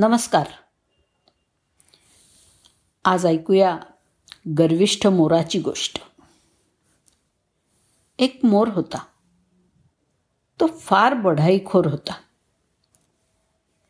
[0.00, 0.46] नमस्कार.
[3.04, 3.78] आज ऐकूया
[4.58, 6.02] गर्विष्ठ मोराची गोष्ट.
[8.18, 8.98] एक मोर होता.
[10.60, 12.12] तो फार बढाईखोर होता.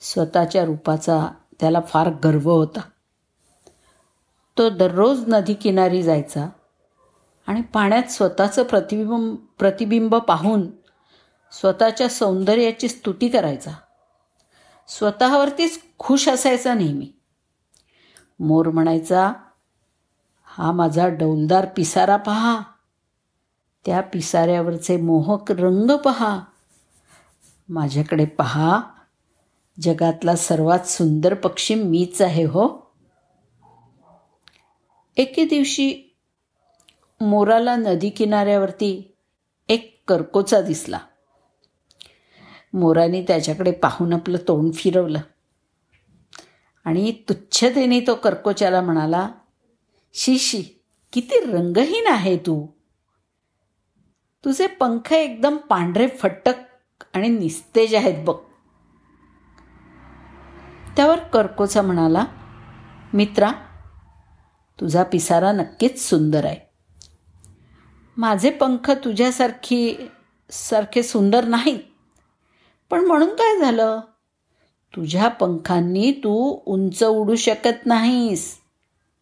[0.00, 1.28] स्वतःच्या रूपाचा
[1.60, 2.80] त्याला फार गर्व होता.
[4.58, 6.48] तो दररोज नदीकिनारी जायचा
[7.46, 10.70] आणि पाण्यात स्वतःचं प्रतिबिंब प्रतिबिंब पाहून
[11.52, 13.70] स्वतःच्या सौंदर्याची स्तुती करायचा.
[14.90, 17.12] स्वतःवरतीच खुश असायचा नेहमी.
[18.40, 19.32] मोर म्हणायचा
[20.44, 22.60] हा माझा डौलदार पिसारा पहा.
[23.86, 26.40] त्या पिसाऱ्यावरचे मोहक रंग पहा.
[27.68, 28.80] माझ्याकडे पहा.
[29.80, 32.92] जगातला सर्वात सुंदर पक्षी मीच आहे हो.
[35.16, 36.16] एके दिवशी
[37.20, 39.16] मोराला नदी किनाऱ्यावरती
[39.68, 40.98] एक करकोचा दिसला.
[42.72, 45.20] मोराने त्याच्याकडे पाहून आपलं तोंड फिरवलं.
[46.84, 49.28] आणि तुच्छतेने तो कर्कोच्याला म्हणाला
[50.12, 50.62] शिशी
[51.12, 52.66] किती रंगहीन आहे तू.
[54.44, 56.54] तुझे पंख एकदम पांढरे फटक
[57.14, 58.36] आणि निस्तेज आहेत बघ.
[60.96, 62.24] त्यावर कर्कोचा म्हणाला
[63.14, 63.52] मित्रा
[64.80, 66.56] तुझा पिसारा नक्कीच सुंदर आहे.
[68.16, 70.08] माझे पंख तुझ्यासारखी
[70.50, 71.80] सारखे सुंदर नाहीत.
[72.90, 74.00] पण म्हणून काय झालं?
[74.96, 78.58] तुझ्या पंखांनी तू उंच उडू शकत नाहीस.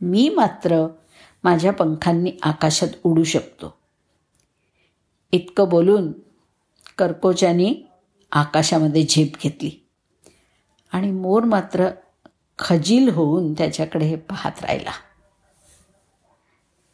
[0.00, 0.86] मी मात्र
[1.44, 3.78] माझ्या पंखांनी आकाशात उडू शकतो.
[5.32, 6.12] इतकं बोलून
[6.98, 7.88] कर्कोचाने
[8.32, 9.86] आकाशामध्ये झेप घेतली.
[10.92, 11.88] आणि मोर मात्र
[12.58, 14.90] खजील होऊन त्याच्याकडे पाहत राहिला.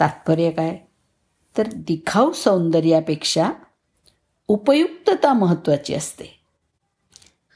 [0.00, 0.78] तात्पर्य काय?
[1.58, 3.50] तर दिखाऊ सौंदर्यापेक्षा
[4.48, 6.43] उपयुक्तता महत्त्वाची असते.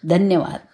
[0.06, 0.66] धन्यवाद